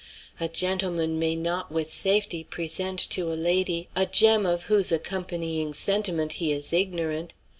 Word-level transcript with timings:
A 0.39 0.47
gentleman 0.47 1.19
may 1.19 1.35
not 1.35 1.71
with 1.71 1.91
safety 1.91 2.43
present 2.43 2.97
to 3.11 3.31
a 3.31 3.37
lady 3.37 3.87
a 3.95 4.07
gem 4.07 4.47
of 4.47 4.63
whose 4.63 4.91
accompanying 4.91 5.73
sentiment 5.73 6.33
he 6.41 6.51
is 6.51 6.73
ignorant. 6.73 7.35